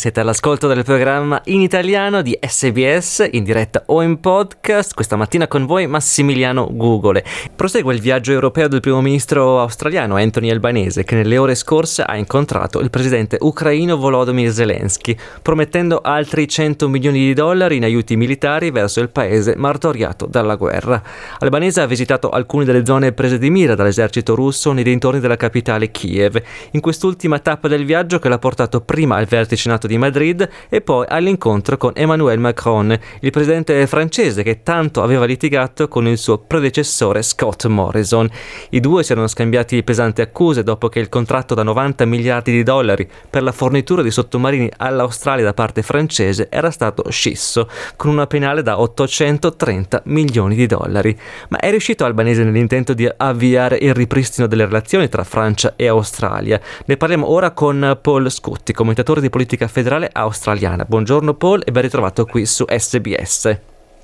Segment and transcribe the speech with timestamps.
[0.00, 4.94] Siete all'ascolto del programma in italiano di SBS, in diretta o in podcast.
[4.94, 7.22] Questa mattina con voi Massimiliano Gugole.
[7.54, 12.16] Prosegue il viaggio europeo del primo ministro australiano Anthony Albanese, che nelle ore scorse ha
[12.16, 18.70] incontrato il presidente ucraino Volodymyr Zelensky, promettendo altri 100 milioni di dollari in aiuti militari
[18.70, 21.02] verso il paese martoriato dalla guerra.
[21.40, 25.90] Albanese ha visitato alcune delle zone prese di mira dall'esercito russo nei dintorni della capitale
[25.90, 30.48] Kiev, in quest'ultima tappa del viaggio che l'ha portato prima al vertice NATO di Madrid
[30.68, 36.16] e poi all'incontro con Emmanuel Macron, il presidente francese che tanto aveva litigato con il
[36.16, 38.30] suo predecessore Scott Morrison.
[38.70, 42.62] I due si erano scambiati pesanti accuse dopo che il contratto da 90 miliardi di
[42.62, 48.28] dollari per la fornitura di sottomarini all'Australia da parte francese era stato scisso, con una
[48.28, 51.18] penale da 830 milioni di dollari.
[51.48, 56.60] Ma è riuscito Albanese nell'intento di avviare il ripristino delle relazioni tra Francia e Australia?
[56.84, 59.78] Ne parliamo ora con Paul Scutti, commentatore di politica federale
[60.12, 60.84] australiana.
[60.84, 63.60] Buongiorno Paul e ben ritrovato qui su SBS.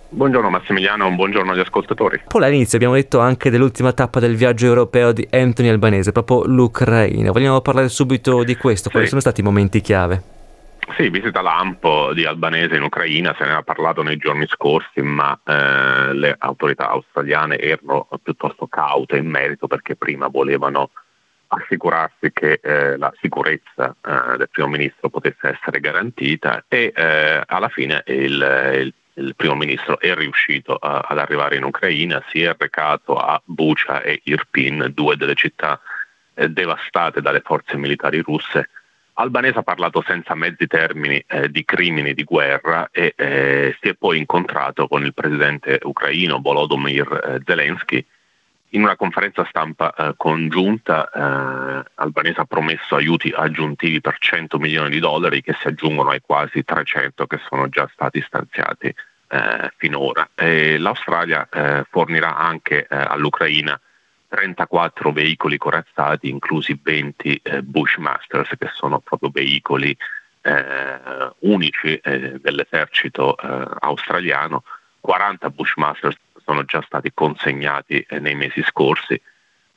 [0.08, 2.22] Buongiorno Massimiliano, un buongiorno agli ascoltatori.
[2.28, 7.32] Paul, all'inizio abbiamo detto anche dell'ultima tappa del viaggio europeo di Anthony Albanese, proprio l'Ucraina.
[7.32, 8.88] Vogliamo parlare subito di questo?
[8.88, 9.10] Quali sì.
[9.10, 10.34] sono stati i momenti chiave?
[10.96, 15.38] Sì, visita lampo di Albanese in Ucraina, se ne era parlato nei giorni scorsi, ma
[15.44, 20.90] eh, le autorità australiane erano piuttosto caute in merito perché prima volevano
[21.48, 27.68] assicurarsi che eh, la sicurezza eh, del primo ministro potesse essere garantita e eh, alla
[27.68, 28.32] fine il,
[28.74, 33.40] il, il, primo ministro è riuscito a, ad arrivare in Ucraina, si è recato a
[33.44, 35.80] Bucha e Irpin, due delle città
[36.34, 38.68] eh, devastate dalle forze militari russe.
[39.18, 43.94] Albanese ha parlato senza mezzi termini eh, di crimini di guerra e eh, si è
[43.94, 48.04] poi incontrato con il presidente ucraino Volodymyr Zelensky
[48.76, 54.90] in una conferenza stampa eh, congiunta eh, Albanese ha promesso aiuti aggiuntivi per 100 milioni
[54.90, 58.94] di dollari che si aggiungono ai quasi 300 che sono già stati stanziati
[59.28, 60.28] eh, finora.
[60.34, 63.80] E L'Australia eh, fornirà anche eh, all'Ucraina
[64.28, 69.96] 34 veicoli corazzati, inclusi 20 eh, Bushmasters, che sono proprio veicoli
[71.40, 74.62] unici dell'esercito australiano,
[75.00, 79.20] 40 Bushmasters sono già stati consegnati eh, nei mesi scorsi.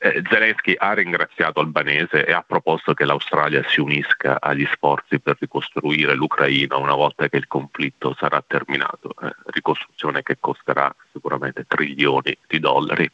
[0.02, 5.36] Eh, Zelensky ha ringraziato Albanese e ha proposto che l'Australia si unisca agli sforzi per
[5.38, 12.34] ricostruire l'Ucraina una volta che il conflitto sarà terminato, eh, ricostruzione che costerà sicuramente trilioni
[12.46, 13.10] di dollari.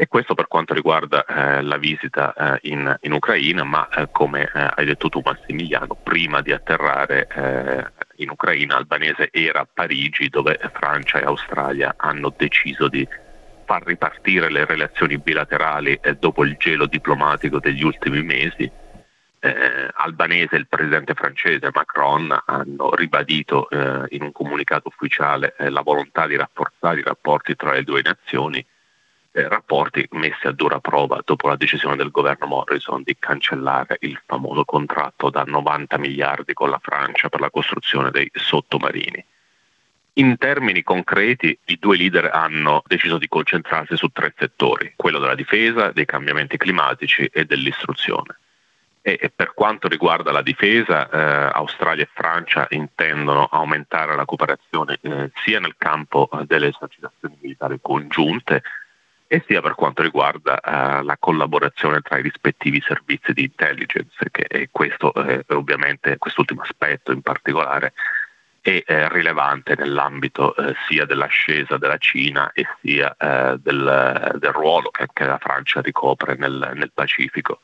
[0.00, 4.44] E questo per quanto riguarda eh, la visita eh, in, in, Ucraina, ma eh, come
[4.44, 7.84] eh, hai detto tu Massimiliano, prima di atterrare eh,
[8.22, 13.06] in Ucraina albanese era a Parigi dove Francia e Australia hanno deciso di
[13.66, 18.72] far ripartire le relazioni bilaterali eh, dopo il gelo diplomatico degli ultimi mesi.
[19.40, 26.36] albanese e il presidente francese Macron hanno ribadito in un comunicato ufficiale la volontà di
[26.36, 28.64] rafforzare i rapporti tra le due nazioni
[29.32, 34.20] eh, rapporti messi a dura prova dopo la decisione del governo Morrison di cancellare il
[34.26, 39.24] famoso contratto da 90 miliardi con la Francia per la costruzione dei sottomarini.
[40.14, 45.36] In termini concreti, i due leader hanno deciso di concentrarsi su tre settori, quello della
[45.36, 48.36] difesa, dei cambiamenti climatici e dell'istruzione.
[49.02, 55.30] E per quanto riguarda la difesa, eh, Australia e Francia intendono aumentare la cooperazione eh,
[55.42, 58.62] sia nel campo eh, delle esercitazioni militari congiunte,
[59.32, 64.68] e sia per quanto riguarda uh, la collaborazione tra i rispettivi servizi di intelligence, che
[64.72, 67.92] questo eh, ovviamente, quest'ultimo aspetto in particolare,
[68.60, 74.90] è eh, rilevante nell'ambito eh, sia dell'ascesa della Cina e sia eh, del, del, ruolo
[74.90, 77.60] che, che, la Francia ricopre nel, nel Pacifico.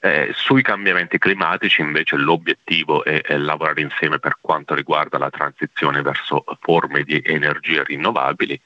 [0.00, 6.02] Eh, sui cambiamenti climatici invece l'obiettivo è, è, lavorare insieme per quanto riguarda la transizione
[6.02, 8.60] verso forme di energie rinnovabili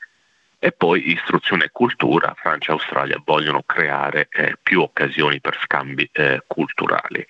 [0.64, 6.09] e poi istruzione e cultura, Francia e Australia vogliono creare eh, più occasioni per scambi
[6.12, 7.26] eh, culturali.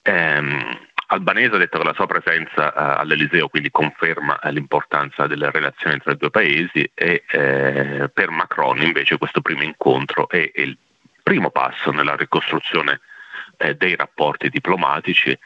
[0.00, 5.50] Ehm, Albanese ha detto che la sua presenza eh, all'Eliseo quindi conferma eh, l'importanza delle
[5.50, 10.78] relazioni tra i due paesi e eh, per Macron invece questo primo incontro è, il
[11.22, 13.00] primo passo nella ricostruzione
[13.58, 15.38] eh, dei rapporti diplomatici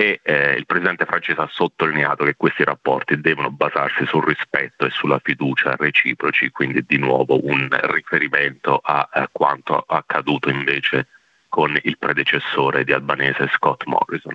[0.00, 4.90] e eh, il presidente francese ha sottolineato che questi rapporti devono basarsi sul rispetto e
[4.90, 11.08] sulla fiducia reciproci, quindi di nuovo un riferimento a, a quanto accaduto invece
[11.50, 14.32] con il predecessore di Albanese Scott Morrison.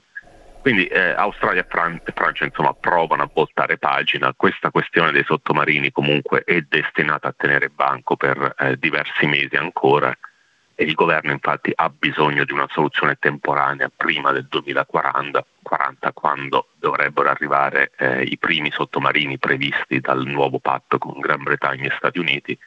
[0.62, 5.92] Quindi eh, Australia e Fran- Francia insomma, provano a voltare pagina, questa questione dei sottomarini
[5.92, 10.16] comunque è destinata a tenere banco per eh, diversi mesi ancora
[10.84, 17.30] il governo infatti ha bisogno di una soluzione temporanea prima del 2040, 40, quando dovrebbero
[17.30, 22.58] arrivare eh, i primi sottomarini previsti dal nuovo patto con Gran Bretagna e Stati Uniti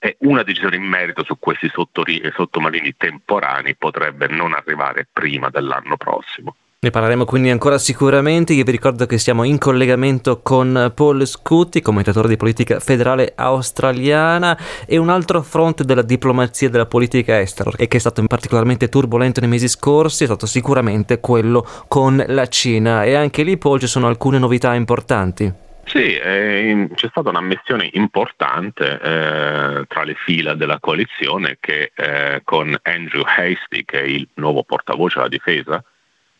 [0.00, 6.56] e una decisione in merito su questi sottomarini temporanei potrebbe non arrivare prima dell'anno prossimo.
[6.80, 8.52] Ne parleremo quindi ancora sicuramente.
[8.52, 14.56] Io vi ricordo che siamo in collegamento con Paul Scutti, commentatore di politica federale australiana,
[14.86, 18.88] e un altro fronte della diplomazia e della politica estera, e che è stato particolarmente
[18.88, 23.02] turbolento nei mesi scorsi, è stato sicuramente quello con la Cina.
[23.02, 25.52] E anche lì, Paul, ci sono alcune novità importanti.
[25.84, 32.78] Sì, eh, c'è stata un'ammissione importante eh, tra le fila della coalizione che eh, con
[32.82, 35.82] Andrew Hastie, che è il nuovo portavoce della difesa,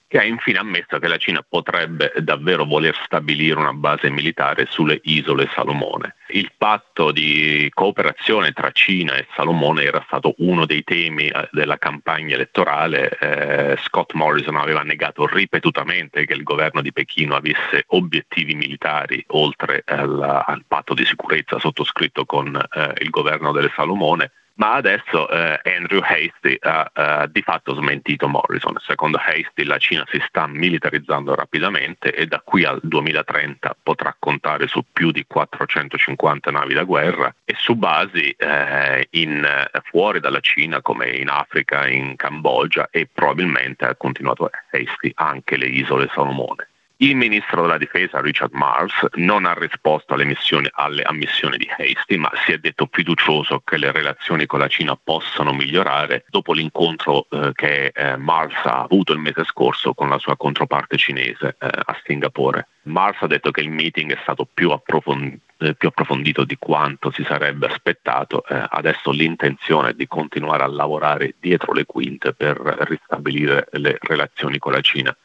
[0.08, 4.99] che ha infine ammesso che la Cina potrebbe davvero voler stabilire una base militare sulle
[5.05, 6.16] isole Salomone.
[6.28, 11.76] Il patto di cooperazione tra Cina e Salomone era stato uno dei temi eh, della
[11.76, 13.19] campagna elettorale.
[13.19, 19.82] Eh, Scott Morrison aveva negato ripetutamente che il governo di Pechino avesse obiettivi militari oltre
[19.87, 25.60] al, al patto di sicurezza sottoscritto con eh, il governo delle Salomone ma adesso eh,
[25.76, 28.75] Andrew Hastie ha uh, di fatto smentito Morrison.
[28.81, 34.66] Secondo Hastie la Cina si sta militarizzando rapidamente e da qui al 2030 potrà contare
[34.66, 39.46] su più di 450 navi da guerra e su basi eh, in,
[39.84, 45.66] fuori dalla Cina come in Africa, in Cambogia e probabilmente ha continuato Hastie anche le
[45.66, 46.69] isole Salomone.
[47.00, 50.37] Il ministro della difesa Richard Mars non ha risposto alle,
[50.73, 54.99] alle ammissioni di Hastie, ma si è detto fiducioso che le relazioni con la Cina
[55.00, 60.19] possano migliorare dopo l'incontro eh, che eh, Mars ha avuto il mese scorso con la
[60.19, 62.67] sua controparte cinese eh, a Singapore.
[62.89, 67.11] Mars ha detto che il meeting è stato più approfondito eh, più approfondito di quanto
[67.12, 68.44] si sarebbe aspettato.
[68.44, 72.56] Eh, adesso l'intenzione è di continuare a lavorare dietro le quinte per
[72.89, 75.17] ristabilire le relazioni con la Cina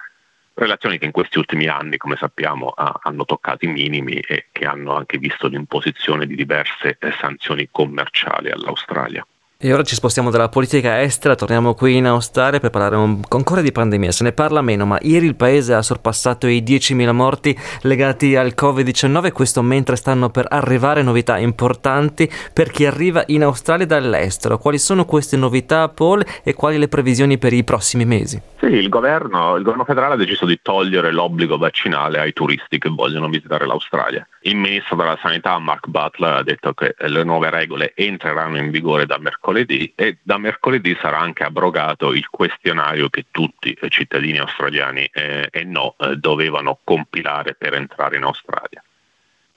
[0.53, 4.65] relazioni che in questi ultimi anni, come sappiamo, ha, hanno toccato i minimi e che
[4.65, 9.25] hanno anche visto l'imposizione di diverse eh, sanzioni commerciali all'Australia.
[9.65, 13.61] E ora ci spostiamo dalla politica estera, torniamo qui in Australia per parlare un, ancora
[13.61, 14.11] di pandemia.
[14.11, 18.55] Se ne parla meno, ma ieri il paese ha sorpassato i 10.000 morti legati al
[18.59, 24.57] Covid-19, questo mentre stanno per arrivare novità importanti per chi arriva in Australia dall'estero.
[24.57, 28.41] Quali sono queste novità, Paul, e quali le previsioni per i prossimi mesi?
[28.59, 32.89] Sì, il governo, il governo federale ha deciso di togliere l'obbligo vaccinale ai turisti che
[32.89, 34.27] vogliono visitare l'Australia.
[34.41, 39.05] Il ministro della Sanità, Mark Butler, ha detto che le nuove regole entreranno in vigore
[39.05, 44.39] da mercoledì mercoledì e da mercoledì sarà anche abrogato il questionario che tutti i cittadini
[44.39, 48.83] australiani eh, e no eh, dovevano compilare per entrare in Australia.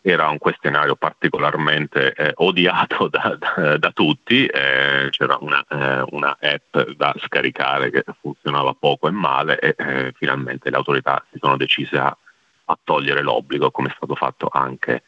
[0.02, 6.36] Era un questionario particolarmente eh, odiato da, da, da tutti, eh, c'era una, eh, una,
[6.38, 11.56] app da scaricare che funzionava poco e male e eh, finalmente le autorità si sono
[11.56, 12.16] decise a,
[12.66, 15.02] a togliere l'obbligo come è stato fatto anche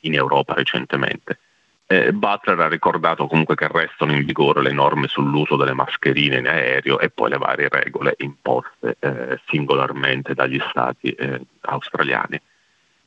[0.00, 1.38] in Europa recentemente.
[1.88, 6.48] Eh, Butler ha ricordato comunque che restano in vigore le norme sull'uso delle mascherine in
[6.48, 12.40] aereo e poi le varie regole imposte eh, singolarmente dagli stati eh, australiani.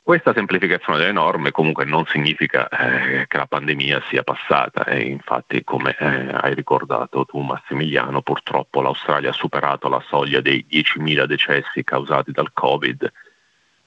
[0.02, 5.64] Questa semplificazione delle norme comunque non significa eh, che la pandemia sia passata e infatti
[5.64, 11.84] come eh, hai ricordato tu Massimiliano purtroppo l'Australia ha superato la soglia dei 10.000 decessi
[11.84, 13.12] causati dal Covid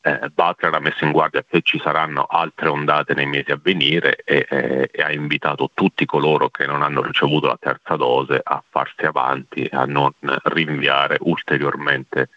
[0.03, 4.17] eh, Butler ha messo in guardia che ci saranno altre ondate nei mesi a venire
[4.25, 8.63] e, eh, e, ha invitato tutti coloro che non hanno ricevuto la terza dose a
[8.69, 10.13] farsi avanti e a non
[10.45, 12.29] rinviare ulteriormente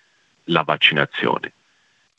[0.45, 1.53] la vaccinazione.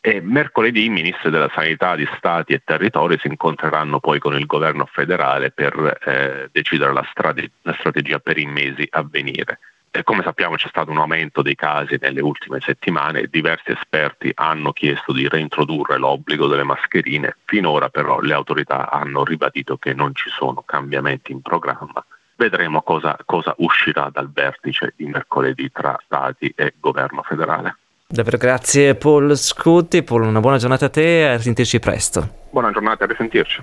[0.01, 4.47] E mercoledì i ministri della sanità di stati e territori si incontreranno poi con il
[4.47, 9.59] governo federale per eh, decidere la, strate- la strategia per i mesi a venire.
[9.97, 14.31] E come sappiamo c'è stato un aumento dei casi nelle ultime settimane e diversi esperti
[14.35, 17.39] hanno chiesto di reintrodurre l'obbligo delle mascherine.
[17.47, 22.05] Finora però le autorità hanno ribadito che non ci sono cambiamenti in programma.
[22.37, 27.79] Vedremo cosa, cosa uscirà dal vertice di mercoledì tra Stati e governo federale.
[28.07, 32.49] Davvero grazie Paul Scutti, Paul una buona giornata a te e a risentirci presto.
[32.51, 33.63] Buona giornata e a risentirci.